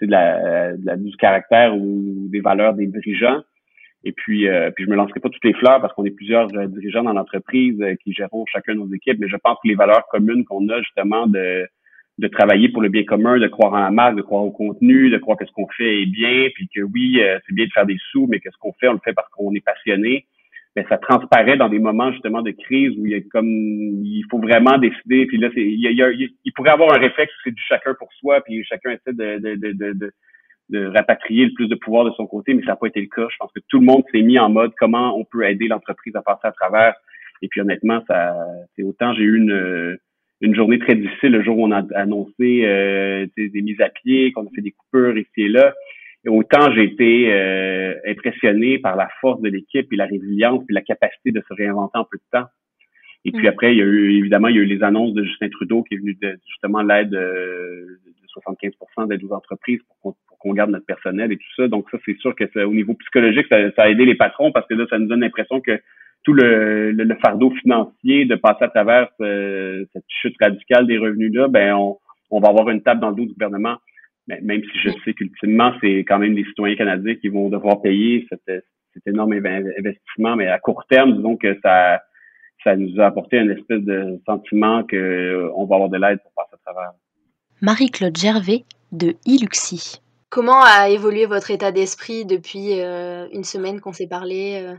[0.00, 3.42] la, de la, du caractère ou des valeurs des dirigeants.
[4.04, 6.48] Et puis, euh, puis je me lancerai pas toutes les fleurs parce qu'on est plusieurs
[6.56, 9.74] euh, dirigeants dans l'entreprise euh, qui gérons chacun nos équipes, mais je pense que les
[9.74, 11.68] valeurs communes qu'on a justement de
[12.18, 15.08] de travailler pour le bien commun, de croire en la marque, de croire au contenu,
[15.08, 17.86] de croire que ce qu'on fait est bien, puis que oui, c'est bien de faire
[17.86, 20.26] des sous, mais que ce qu'on fait, on le fait parce qu'on est passionné
[20.76, 24.24] mais ça transparaît dans des moments justement de crise où il y a comme il
[24.30, 25.26] faut vraiment décider.
[25.26, 27.94] Puis là c'est il, y a, il, pourrait avoir un réflexe où c'est du chacun
[27.94, 30.12] pour soi puis chacun essaie de de, de, de,
[30.68, 33.08] de rapatrier le plus de pouvoir de son côté mais ça n'a pas été le
[33.08, 33.26] cas.
[33.30, 36.14] Je pense que tout le monde s'est mis en mode comment on peut aider l'entreprise
[36.14, 36.94] à passer à travers.
[37.42, 38.36] Et puis honnêtement ça
[38.76, 39.98] c'est autant j'ai eu une
[40.42, 44.32] une journée très difficile le jour où on a annoncé euh, des mises à pied
[44.32, 45.74] qu'on a fait des coupures ici et là
[46.24, 50.72] et autant j'ai été euh, impressionné par la force de l'équipe et la résilience et
[50.72, 52.46] la capacité de se réinventer en peu de temps.
[53.24, 53.50] Et puis mm.
[53.50, 55.82] après, il y a eu évidemment, il y a eu les annonces de Justin Trudeau
[55.82, 60.70] qui est venu de, justement l'aide euh, de 75% d'aide aux entreprises pour qu'on garde
[60.70, 61.68] notre personnel et tout ça.
[61.68, 64.66] Donc ça, c'est sûr que au niveau psychologique, ça, ça, a aidé les patrons parce
[64.66, 65.80] que là, ça nous donne l'impression que
[66.22, 71.48] tout le, le, fardeau financier de passer à travers euh, cette chute radicale des revenus-là,
[71.48, 71.96] ben on,
[72.30, 73.78] on va avoir une table dans le dos du gouvernement
[74.26, 78.26] même si je sais qu'ultimement, c'est quand même les citoyens canadiens qui vont devoir payer
[78.30, 78.64] cet,
[79.06, 82.00] énorme investissement, mais à court terme, disons que ça,
[82.62, 86.32] ça nous a apporté un espèce de sentiment qu'on euh, va avoir de l'aide pour
[86.34, 86.92] passer à travers.
[87.62, 90.00] Marie-Claude Gervais de Iluxi.
[90.28, 94.74] Comment a évolué votre état d'esprit depuis euh, une semaine qu'on s'est parlé euh?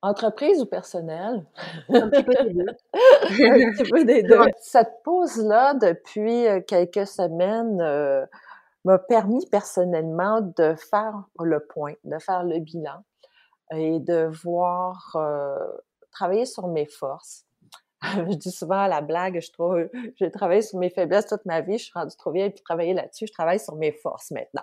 [0.00, 1.44] Entreprise ou personnel?
[1.88, 2.66] Un petit peu des deux.
[2.94, 4.38] Un petit peu des deux.
[4.60, 8.24] Cette pause-là, depuis euh, quelques semaines, euh,
[8.84, 13.02] m'a permis personnellement de faire le point, de faire le bilan
[13.72, 15.58] et de voir, euh,
[16.12, 17.44] travailler sur mes forces,
[18.30, 21.60] je dis souvent à la blague, je trouve, j'ai travaillé sur mes faiblesses toute ma
[21.60, 24.62] vie, je suis rendue trop vieille puis travailler là-dessus, je travaille sur mes forces maintenant.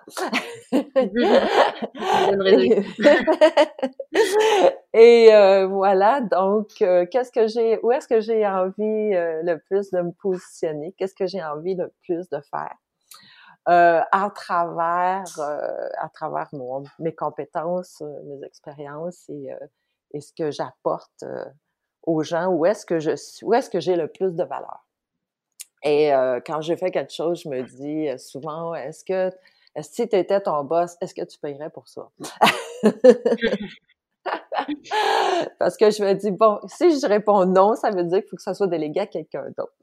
[4.94, 9.60] Et euh, voilà, donc euh, qu'est-ce que j'ai, où est-ce que j'ai envie euh, le
[9.60, 12.74] plus de me positionner, qu'est-ce que j'ai envie le plus de faire?
[13.68, 19.50] À travers, à travers mon, mes compétences, mes expériences et,
[20.14, 21.26] et ce que j'apporte
[22.06, 24.86] aux gens où est-ce que je suis, où est-ce que j'ai le plus de valeur.
[25.84, 29.32] Et euh, quand je fais quelque chose, je me dis euh, souvent, est-ce que
[29.82, 32.10] si tu étais ton boss, est-ce que tu payerais pour ça?
[35.60, 38.38] Parce que je me dis, bon, si je réponds non, ça veut dire qu'il faut
[38.38, 39.74] que ça soit délégué à quelqu'un d'autre.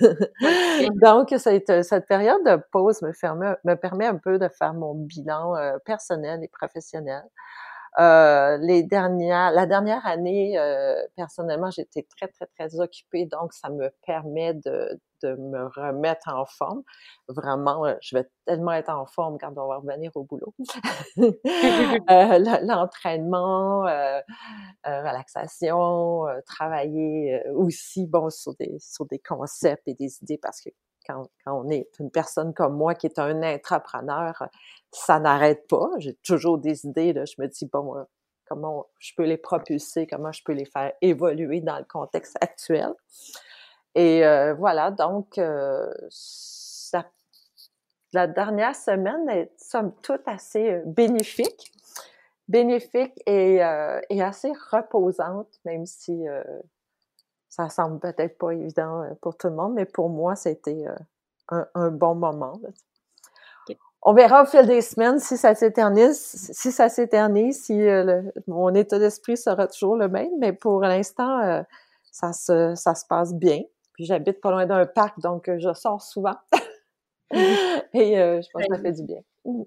[1.02, 4.94] Donc, cette, cette, période de pause me, permet, me permet un peu de faire mon
[4.94, 7.24] bilan euh, personnel et professionnel.
[7.98, 13.70] Euh, les dernières, la dernière année, euh, personnellement, j'étais très, très, très occupée, donc ça
[13.70, 16.82] me permet de, de me remettre en forme.
[17.28, 20.54] Vraiment, euh, je vais tellement être en forme quand on va revenir au boulot.
[22.62, 23.82] L'entraînement,
[24.84, 30.70] relaxation, travailler aussi, bon, sur des, sur des concepts et des idées parce que
[31.06, 34.44] quand, quand, on est une personne comme moi qui est un intrapreneur,
[34.92, 35.90] ça n'arrête pas.
[35.98, 37.12] J'ai toujours des idées.
[37.12, 37.24] Là.
[37.24, 38.04] Je me dis, bon, euh,
[38.46, 42.92] comment je peux les propulser, comment je peux les faire évoluer dans le contexte actuel.
[43.94, 45.92] Et euh, voilà, donc, euh,
[48.12, 51.72] la dernière semaine est somme toute assez bénéfique.
[52.48, 56.24] bénéfique et, et, assez reposante, même si
[57.50, 60.86] ça semble peut-être pas évident pour tout le monde, mais pour moi, c'était
[61.50, 62.58] un, un, bon moment.
[64.02, 67.78] On verra au fil des semaines si ça s'éternise, si ça s'éternise, si
[68.46, 71.64] mon état d'esprit sera toujours le même, mais pour l'instant,
[72.12, 73.60] ça se, ça se passe bien.
[73.94, 76.36] Puis j'habite pas loin d'un parc, donc je sors souvent.
[77.32, 79.20] et je pense que ça fait du bien.
[79.44, 79.62] Mmh.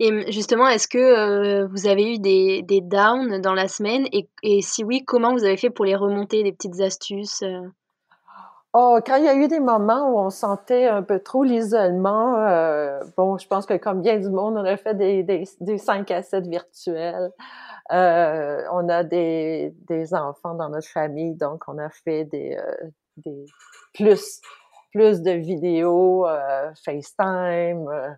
[0.00, 4.06] Et justement, est-ce que vous avez eu des, des downs dans la semaine?
[4.12, 7.42] Et, et, si oui, comment vous avez fait pour les remonter, des petites astuces
[8.76, 12.32] Oh, quand il y a eu des moments où on sentait un peu trop l'isolement,
[13.16, 16.10] bon, je pense que comme bien du monde, on a fait des, des, des 5
[16.10, 17.30] à 7 virtuels.
[17.92, 22.58] Euh, on a des, des enfants dans notre famille, donc on a fait des,
[23.18, 23.44] des
[23.94, 24.40] plus
[24.94, 28.10] plus de vidéos, euh, FaceTime, euh,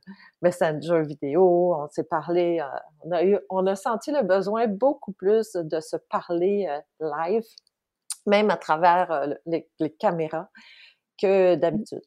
[0.42, 5.12] Messenger vidéo, on s'est parlé, euh, on a eu, on a senti le besoin beaucoup
[5.12, 6.68] plus de se parler
[7.00, 7.44] live,
[8.26, 10.50] même à travers les, caméras
[11.20, 12.02] que d'habitude.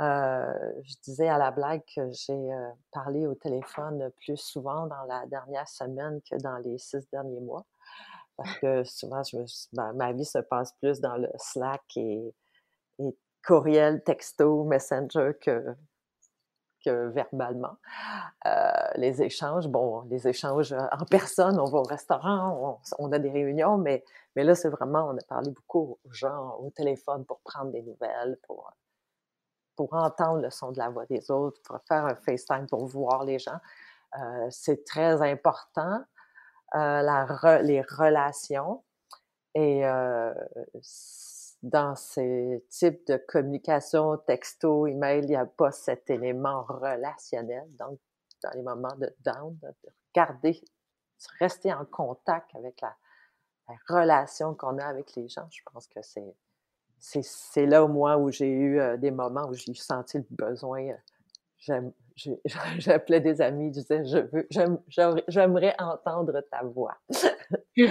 [0.00, 2.50] je disais à la blague que j'ai
[2.92, 7.64] parlé au téléphone plus souvent dans la dernière semaine que dans les six derniers mois.
[8.36, 9.36] Parce que souvent, je
[9.72, 12.34] ma, vie se passe plus dans le Slack et,
[12.98, 15.76] et courriel, texto, messenger que,
[16.90, 17.76] verbalement.
[18.46, 23.18] Euh, les échanges, bon, les échanges euh, en personne, on va au restaurant, on, a
[23.18, 24.04] des réunions, mais,
[24.36, 27.82] mais là, c'est vraiment, on a parlé beaucoup aux gens au téléphone pour prendre des
[27.82, 28.72] nouvelles, pour,
[29.76, 33.24] pour entendre le son de la voix des autres, pour faire un FaceTime pour voir
[33.24, 33.58] les gens.
[34.20, 36.04] Euh, c'est très important,
[36.72, 38.82] la les relations.
[39.54, 39.84] Et
[41.64, 47.66] dans ces types de communication, texto, email, il n'y a pas cet élément relationnel.
[47.78, 47.98] Donc,
[48.42, 49.72] dans les moments de down, de
[50.14, 50.60] garder,
[51.38, 52.94] rester en contact avec la,
[53.88, 56.36] relation qu'on a avec les gens, je pense que c'est
[56.98, 60.86] c'est là au moins où j'ai eu euh, des moments où j'ai senti le besoin.
[61.68, 61.80] Euh,
[62.78, 64.46] j'appelais des amis, je disais, je veux,
[65.28, 66.96] j'aimerais entendre ta voix.
[67.08, 67.88] ça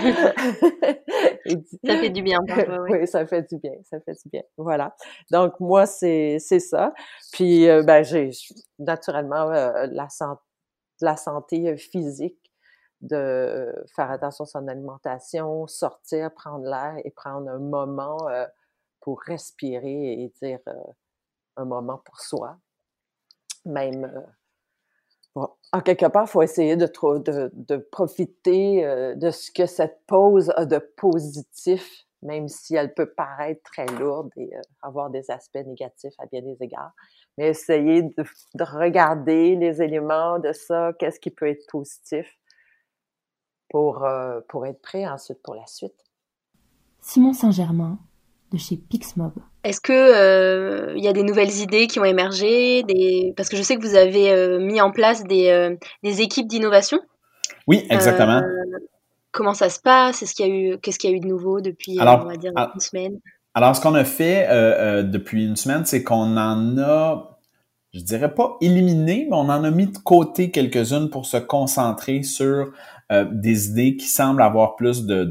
[1.97, 2.39] fait du bien.
[2.89, 3.05] oui.
[3.05, 4.43] ça fait du bien, ça fait du bien.
[4.57, 4.95] Voilà.
[5.31, 6.93] Donc moi c'est c'est ça.
[7.33, 8.29] Puis euh, ben j'ai
[8.79, 10.41] naturellement euh, la santé
[11.01, 12.39] la santé physique
[13.01, 18.45] de faire attention à son alimentation, sortir, prendre l'air et prendre un moment euh,
[19.01, 20.59] pour respirer et dire
[21.57, 22.57] un moment pour soi.
[23.65, 24.11] Même
[25.35, 26.85] en quelque part, il faut essayer de,
[27.91, 33.61] profiter euh, de ce que cette pause a de positif, même si elle peut paraître
[33.63, 36.91] très lourde et euh, avoir des aspects négatifs à bien des égards.
[37.37, 38.23] Mais essayer de,
[38.53, 42.27] de regarder les éléments de ça, qu'est-ce qui peut être positif
[43.69, 45.97] pour, euh, pour être prêt ensuite pour la suite.
[46.99, 47.97] Simon Saint-Germain,
[48.53, 49.33] de chez Pixmob.
[49.63, 53.33] Est-ce que il euh, y a des nouvelles idées qui ont émergé, des...
[53.35, 56.47] parce que je sais que vous avez euh, mis en place des, euh, des équipes
[56.47, 56.99] d'innovation.
[57.67, 58.41] Oui, exactement.
[59.31, 60.21] comment ça se passe?
[60.21, 62.35] Est-ce qu'il y a eu qu'est-ce qu'il y a eu de nouveau depuis on va
[62.35, 63.19] dire une semaine?
[63.55, 64.47] Alors, ce qu'on a fait
[65.03, 67.39] depuis une semaine, c'est qu'on en a,
[67.93, 72.23] je dirais pas éliminé, mais on en a mis de côté quelques-unes pour se concentrer
[72.23, 72.73] sur
[73.31, 75.23] des idées qui semblent avoir plus de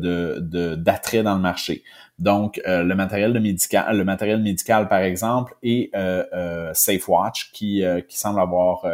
[0.76, 1.82] d'attrait de, dans le marché.
[2.18, 7.82] Donc, euh, le matériel médical, le matériel médical, par exemple, et euh, euh, SafeWatch, qui,
[8.08, 8.84] qui semble avoir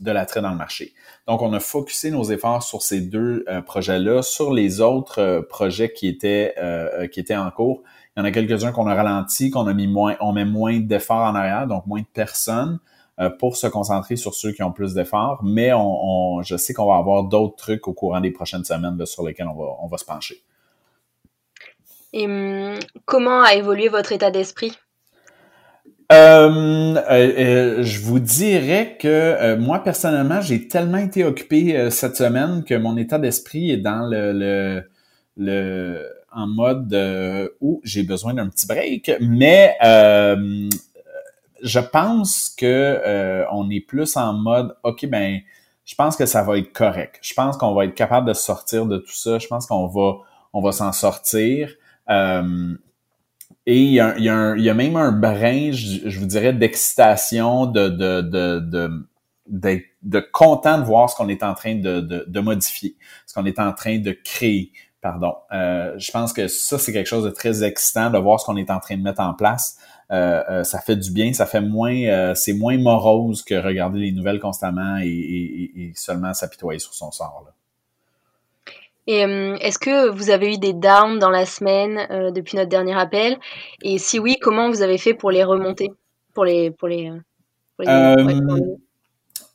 [0.00, 0.92] de l'attrait dans le marché.
[1.26, 4.22] Donc, on a focusé nos efforts sur ces deux projets-là.
[4.22, 6.54] Sur les autres projets qui étaient
[7.12, 7.82] qui étaient en cours,
[8.16, 10.80] il y en a quelques-uns qu'on a ralenti, qu'on a mis moins, on met moins
[10.80, 12.78] d'efforts en arrière, donc moins de personnes
[13.38, 15.42] pour se concentrer sur ceux qui ont plus d'efforts.
[15.44, 19.26] Mais on, je sais qu'on va avoir d'autres trucs au courant des prochaines semaines sur
[19.26, 20.42] lesquels on va, on va se pencher.
[22.16, 24.72] Et hum, comment a évolué votre état d'esprit?
[26.10, 32.64] Euh, euh, euh, je vous dirais que moi personnellement, j'ai tellement été occupé cette semaine
[32.64, 34.82] que mon état d'esprit est dans le,
[35.36, 39.12] le, en mode où j'ai besoin d'un petit break.
[39.20, 45.40] Mais je pense que on est plus en mode OK, ben
[45.84, 47.18] je pense que ça va être correct.
[47.20, 49.38] Je pense qu'on va être capable de sortir de tout ça.
[49.38, 50.20] Je pense qu'on va
[50.54, 51.76] on va s'en sortir.
[52.10, 52.74] Euh,
[53.66, 57.66] et il y, a, y a y, a, même un brin, je, vous dirais, d'excitation,
[57.66, 58.60] de, de, de,
[59.48, 63.34] de, de, content de voir ce qu'on est en train de, de, de modifier, ce
[63.34, 64.72] qu'on est en train de créer.
[65.00, 65.34] Pardon.
[65.52, 68.70] je pense que ça, c'est quelque chose de très excitant de voir ce qu'on est
[68.70, 69.78] en train de mettre en place.
[70.10, 74.98] ça fait du bien, ça fait moins, c'est moins morose que regarder les nouvelles constamment
[75.00, 77.44] et, et seulement s'apitoyer sur son sort.
[77.46, 77.55] Là.
[79.06, 82.68] Et euh, est-ce que vous avez eu des downs dans la semaine euh, depuis notre
[82.68, 83.36] dernier appel?
[83.82, 85.90] Et si oui, comment vous avez fait pour les remonter?
[86.34, 86.70] Pour les.
[86.72, 87.12] Pour les,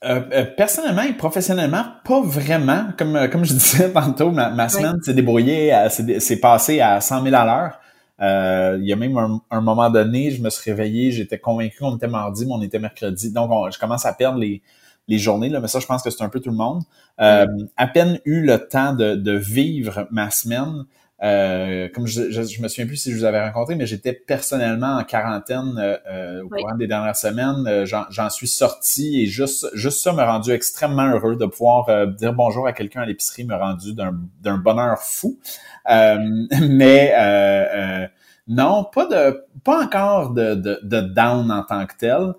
[0.04, 2.86] euh, personnellement et professionnellement, pas vraiment.
[2.98, 7.46] Comme, comme je disais tantôt, ma, semaine s'est débrouillée, c'est passé à 100 000 à
[7.46, 8.78] l'heure.
[8.80, 9.18] il y a même
[9.52, 12.80] un, moment donné, je me suis réveillé, j'étais convaincu qu'on était mardi, mais on était
[12.80, 13.32] mercredi.
[13.32, 14.64] Donc, je commence à perdre les,
[15.12, 16.84] les journées, là, mais ça, je pense que c'est un peu tout le monde.
[17.20, 17.46] Euh,
[17.76, 20.86] à peine eu le temps de, de vivre ma semaine.
[21.22, 24.98] Euh, comme je, je, me souviens plus si je vous avais rencontré, mais j'étais personnellement
[24.98, 27.86] en quarantaine euh, au courant des dernières semaines.
[27.86, 32.66] J'en suis sorti et juste, juste ça m'a rendu extrêmement heureux de pouvoir dire bonjour
[32.66, 35.38] à quelqu'un à l'épicerie m'a rendu d'un bonheur fou.
[35.88, 38.10] mais
[38.48, 42.34] non, pas de pas encore de, de, de, down en tant que tel.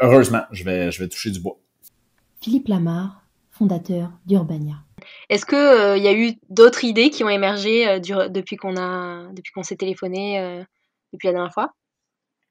[0.00, 1.56] Heureusement, je vais, je vais toucher du bois.
[2.40, 4.74] Philippe Lamar, fondateur d'Urbania.
[5.28, 8.76] Est-ce qu'il il euh, y a eu d'autres idées qui ont émergé euh, depuis qu'on
[8.76, 10.62] a depuis qu'on s'est téléphoné euh,
[11.12, 11.72] depuis la dernière fois?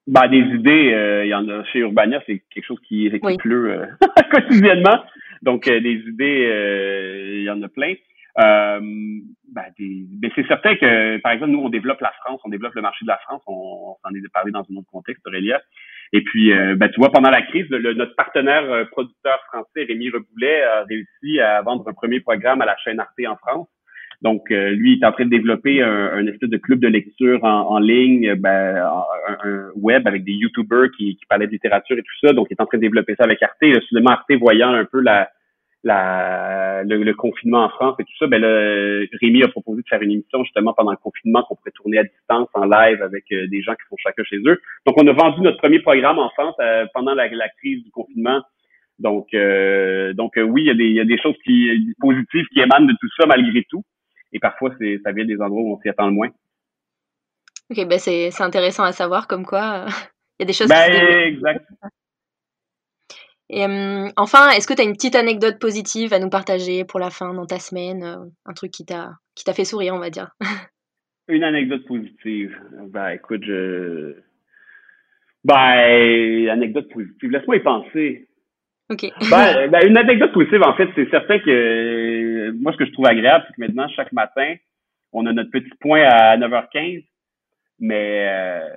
[0.07, 3.87] Bah, des idées, il y en a chez Urbania, c'est quelque chose qui, qui pleut
[4.31, 5.03] quotidiennement.
[5.41, 7.95] Donc des idées, il y en a plein.
[8.37, 12.83] Ben, ben, c'est certain que, par exemple, nous, on développe la France, on développe le
[12.83, 15.59] marché de la France, on, on s'en est parlé dans un autre contexte, Aurélia.
[16.15, 20.09] Et puis, euh, ben, tu vois, pendant la crise, notre partenaire euh, producteur français, Rémi
[20.09, 23.67] Reboulet, a réussi à vendre un premier programme à la chaîne Arte en France.
[24.21, 27.43] Donc, euh, lui, il est en train de développer un, espèce de club de lecture
[27.43, 28.77] en, ligne, ben,
[29.43, 32.31] un, web avec des YouTubers qui, qui parlaient de littérature et tout ça.
[32.31, 33.61] Donc, il est en train de développer ça avec Arte.
[33.63, 35.29] Et, soudainement, Arte, voyant un peu la,
[35.85, 40.01] la, le, confinement en France et tout ça, ben là, Rémi a proposé de faire
[40.01, 43.47] une émission justement pendant le confinement qu'on pourrait tourner à distance en live avec euh,
[43.47, 44.59] des gens qui sont chacun chez eux.
[44.87, 48.41] Donc, on a vendu notre premier programme en France euh, pendant la, crise du confinement.
[48.97, 51.69] Donc, euh, donc oui, il y, a des, il y a des choses qui
[51.99, 53.83] positives qui émanent de tout ça malgré tout.
[54.33, 56.29] Et parfois, c'est ça vient des endroits où on s'y attend le moins.
[57.69, 59.85] Ok, ben c'est intéressant à savoir comme quoi
[60.39, 60.67] il y a des choses.
[60.67, 60.91] Ben,
[61.27, 61.63] exact.
[63.55, 66.99] Et euh, enfin, est-ce que tu as une petite anecdote positive à nous partager pour
[66.99, 69.99] la fin dans ta semaine euh, Un truc qui t'a qui t'a fait sourire, on
[69.99, 70.31] va dire?
[71.29, 72.53] une anecdote positive.
[72.89, 74.17] Ben écoute, je
[75.45, 77.31] ben anecdote positive.
[77.31, 78.27] Laisse-moi y penser.
[78.89, 79.05] OK.
[79.31, 83.05] ben, ben, une anecdote positive, en fait, c'est certain que moi, ce que je trouve
[83.05, 84.55] agréable, c'est que maintenant, chaque matin,
[85.13, 87.05] on a notre petit point à 9h15,
[87.79, 88.69] mais euh,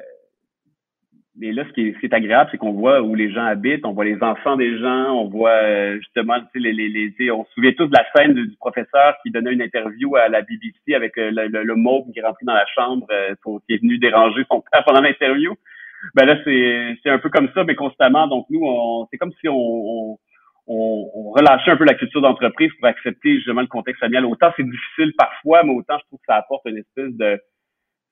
[1.39, 4.05] mais là, ce qui est, agréable, c'est qu'on voit où les gens habitent, on voit
[4.05, 7.87] les enfants des gens, on voit euh, justement, les, les, les, on se souvient tous
[7.87, 11.47] de la scène du, professeur qui donnait une interview à la BBC avec euh, le,
[11.47, 13.35] le, le qui est rentré dans la chambre, euh,
[13.67, 15.55] qui est venu déranger son père pendant l'interview.
[16.15, 18.27] Ben là, c'est, un peu comme ça, mais constamment.
[18.27, 20.19] Donc nous, on, c'est comme si on,
[20.67, 24.27] on, on, relâchait un peu la culture d'entreprise pour accepter justement le contexte familial.
[24.27, 27.41] Autant c'est difficile parfois, mais autant je trouve que ça apporte une espèce de,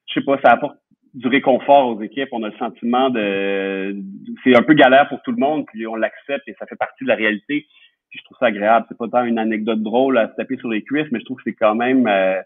[0.08, 0.76] je sais pas, ça apporte
[1.16, 2.28] du réconfort aux équipes.
[2.32, 3.96] On a le sentiment de,
[4.44, 7.04] c'est un peu galère pour tout le monde, puis on l'accepte et ça fait partie
[7.04, 7.66] de la réalité.
[8.10, 8.86] Puis je trouve ça agréable.
[8.88, 11.38] C'est pas tant une anecdote drôle à se taper sur les cuisses, mais je trouve
[11.38, 12.40] que c'est quand même, euh,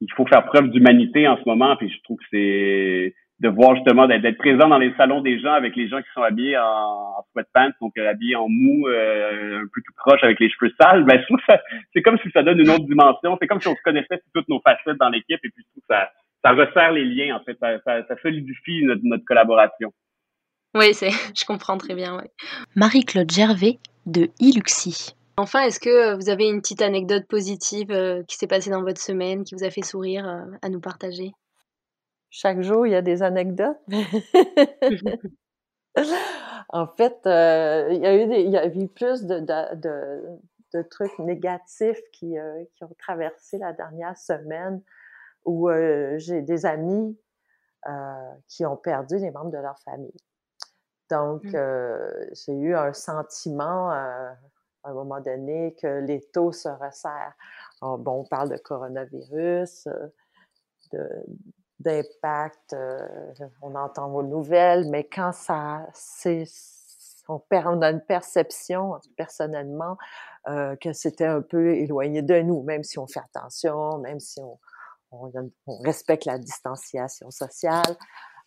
[0.00, 1.76] il faut faire preuve d'humanité en ce moment.
[1.76, 5.52] Puis je trouve que c'est de voir justement d'être présent dans les salons des gens
[5.52, 9.66] avec les gens qui sont habillés en, sweatpants, donc euh, habillés en mou, euh, un
[9.74, 11.04] peu tout proche avec les cheveux sales.
[11.04, 11.52] Ben je trouve que
[11.92, 13.36] c'est comme si ça donne une autre dimension.
[13.38, 15.82] C'est comme si on se connaissait toutes nos facettes dans l'équipe et puis je trouve
[15.86, 16.10] que ça
[16.44, 17.56] ça resserre les liens, en fait.
[17.60, 19.92] Ça, ça, solidifie notre, notre, collaboration.
[20.74, 22.22] Oui, c'est, je comprends très bien.
[22.74, 25.14] Marie-Claude Gervais de Iluxi.
[25.38, 29.00] Enfin, est-ce que vous avez une petite anecdote positive euh, qui s'est passée dans votre
[29.00, 31.32] semaine, qui vous a fait sourire euh, à nous partager?
[32.30, 33.76] Chaque jour, il y a des anecdotes.
[36.70, 40.38] en fait, euh, il, y a eu il y a eu plus de, de,
[40.72, 42.36] de, trucs négatifs qui,
[42.74, 44.82] qui ont traversé la dernière semaine
[45.46, 47.18] où euh, j'ai des amis
[47.86, 50.20] euh, qui ont perdu des membres de leur famille.
[51.08, 51.54] Donc, mmh.
[51.54, 54.36] euh, j'ai eu un sentiment à
[54.84, 57.34] un moment donné que les taux se resserrent.
[57.80, 59.88] bon, on parle de coronavirus,
[61.78, 62.76] d'impact,
[63.62, 66.44] on entend vos nouvelles, mais quand ça, c'est,
[67.28, 69.96] on, on, a une perception personnellement
[70.44, 74.58] que c'était un peu éloigné de nous, même si on fait attention, même si on,
[75.66, 77.96] on, respecte la distanciation sociale.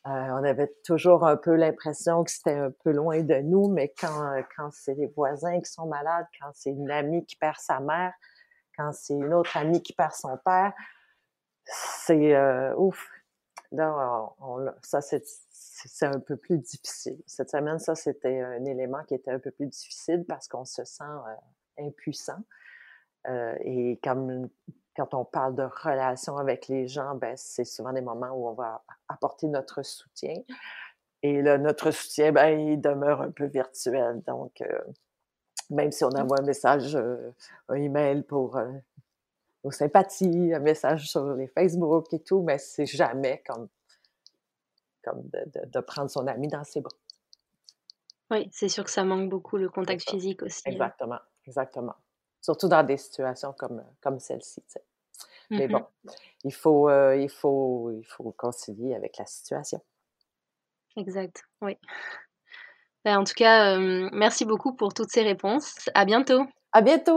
[0.07, 3.93] Euh, on avait toujours un peu l'impression que c'était un peu loin de nous, mais
[3.99, 7.79] quand, quand c'est les voisins qui sont malades, quand c'est une amie qui perd sa
[7.79, 8.13] mère,
[8.77, 10.73] quand c'est une autre amie qui perd son père,
[11.65, 13.09] c'est euh, ouf.
[13.71, 14.33] Là,
[14.81, 17.21] ça, c'est un peu plus difficile.
[17.27, 20.83] Cette semaine, ça, c'était un élément qui était un peu plus difficile parce qu'on se
[20.85, 22.41] sent euh, impuissant.
[23.63, 24.49] Et comme
[24.95, 28.53] quand on parle de relations avec les gens, ben, c'est souvent des moments où on
[28.53, 30.35] va apporter notre soutien.
[31.21, 34.21] Et là, notre soutien, ben, il demeure un peu virtuel.
[34.27, 34.63] Donc,
[35.69, 38.59] même si on envoie un message, un email pour
[39.63, 43.67] nos sympathies, un message sur les Facebook et tout, mais c'est jamais comme,
[45.03, 46.95] comme de, prendre son ami dans ses bras.
[48.31, 50.61] Oui, c'est sûr que ça manque beaucoup le contact physique aussi.
[50.65, 50.71] Hein.
[50.71, 51.95] Exactement, exactement.
[52.41, 54.63] Surtout dans des situations comme, comme celle-ci.
[55.49, 55.85] Mais mmh bon,
[56.43, 59.81] il faut, euh, il, faut, il faut concilier avec la situation.
[60.95, 61.77] Exact, oui.
[63.05, 65.89] Ben, en tout cas, euh, merci beaucoup pour toutes ces réponses.
[65.95, 66.45] À bientôt.
[66.71, 67.15] À bientôt.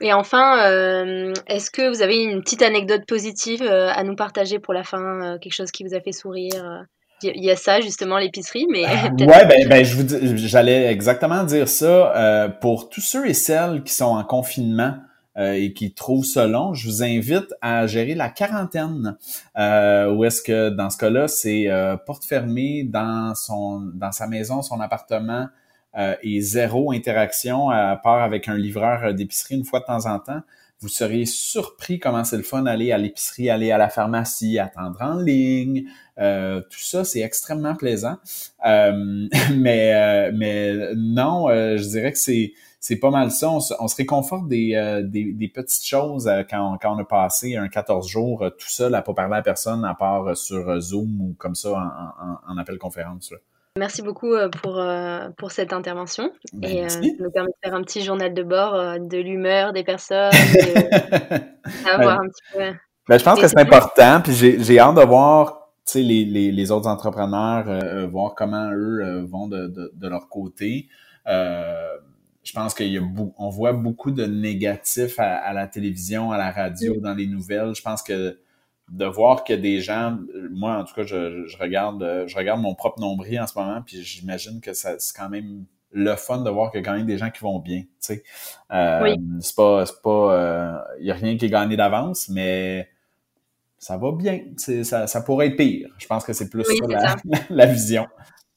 [0.00, 4.58] Et enfin, euh, est-ce que vous avez une petite anecdote positive euh, à nous partager
[4.58, 6.86] pour la fin, euh, quelque chose qui vous a fait sourire
[7.22, 8.84] Il y a ça justement l'épicerie, mais
[9.20, 14.16] ouais, ben, ben je j'allais exactement dire ça pour tous ceux et celles qui sont
[14.16, 14.94] en confinement.
[15.36, 19.16] et qui trouvent ça long, je vous invite à gérer la quarantaine.
[19.56, 21.68] Euh, où est-ce que dans ce cas-là, c'est
[22.06, 25.46] porte fermée dans son dans sa maison, son appartement,
[25.98, 30.20] euh, et zéro interaction à part avec un livreur d'épicerie une fois de temps en
[30.20, 30.40] temps,
[30.80, 34.98] vous seriez surpris comment c'est le fun d'aller à l'épicerie, aller à la pharmacie, attendre
[35.00, 35.84] en ligne.
[36.18, 38.16] Euh, tout ça, c'est extrêmement plaisant.
[38.66, 42.52] Euh, mais, mais non, je dirais que c'est
[42.82, 43.50] c'est pas mal ça.
[43.50, 48.50] On se, réconforte des, des, petites choses quand, quand on a passé un 14 jours
[48.58, 52.52] tout seul à pas parler à personne à part sur Zoom ou comme ça en,
[52.52, 53.32] en, appel conférence.
[53.32, 53.36] Là.
[53.80, 56.30] Merci beaucoup euh, pour, euh, pour cette intervention.
[56.52, 59.72] Ben, et euh, ça nous permet de faire un petit journal de bord de l'humeur
[59.72, 60.32] des personnes,
[61.86, 62.72] un petit peu.
[63.08, 64.20] Ben, je pense que c'est important.
[64.22, 69.68] Puis j'ai hâte de voir les, les, les autres entrepreneurs, voir comment eux vont de,
[69.68, 70.86] de, de, leur côté.
[71.26, 77.14] je pense qu'on voit beaucoup de négatifs à, à, la télévision, à la radio, dans
[77.14, 77.74] les nouvelles.
[77.74, 78.36] Je pense que
[78.90, 80.18] de voir que des gens,
[80.50, 83.82] moi en tout cas, je, je, regarde, je regarde mon propre nombril en ce moment,
[83.84, 87.06] puis j'imagine que c'est quand même le fun de voir qu'il y a quand même
[87.06, 87.80] des gens qui vont bien.
[87.80, 88.22] Tu sais,
[88.72, 92.88] euh, c'est pas, c'est pas, il euh, y a rien qui est gagné d'avance, mais
[93.78, 94.40] ça va bien.
[94.56, 95.88] Ça, ça pourrait être pire.
[95.98, 97.16] Je pense que c'est plus ça,
[97.50, 98.06] la, vision.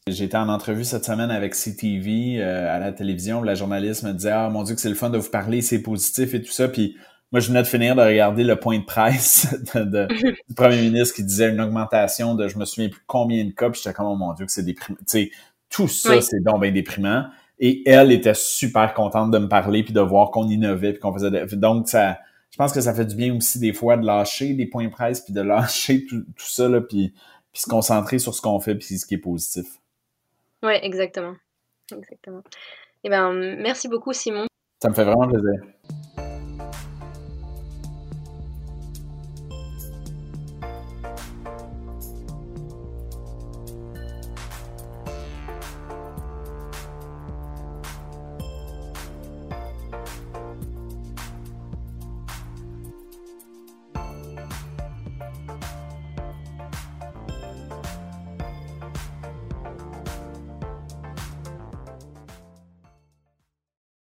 [0.07, 3.41] J'étais en entrevue cette semaine avec CTV euh, à la télévision.
[3.41, 5.81] La journaliste me disait ah mon dieu que c'est le fun de vous parler, c'est
[5.81, 6.67] positif et tout ça.
[6.67, 6.97] Puis
[7.33, 10.05] moi, je venais de finir de regarder le point de presse de,
[10.47, 13.71] du premier ministre qui disait une augmentation de je me souviens plus combien de cas,
[13.71, 14.99] puis j'étais comme oh mon Dieu que c'est déprimant.
[14.99, 15.31] Tu sais,
[15.67, 17.25] tout ça, c'est donc bien déprimant.
[17.57, 21.13] Et elle était super contente de me parler puis de voir qu'on innovait puis qu'on
[21.13, 22.19] faisait donc ça
[22.51, 24.91] je pense que ça fait du bien aussi des fois de lâcher des points de
[24.91, 27.13] presse puis de lâcher tout, ça là puis
[27.51, 29.65] puis se concentrer sur ce qu'on fait puis ce qui est positif.
[30.61, 31.35] Oui, exactement.
[31.91, 32.43] Exactement.
[33.03, 34.45] Eh ben merci beaucoup Simon.
[34.81, 35.72] Ça me fait vraiment plaisir.